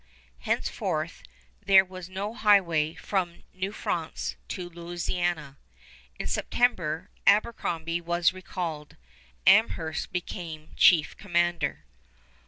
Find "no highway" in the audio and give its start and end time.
2.09-2.95